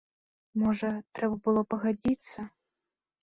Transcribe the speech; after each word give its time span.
Можа, 0.61 0.89
трэба 1.19 1.35
было 1.47 1.61
пагадзіцца? 1.73 2.47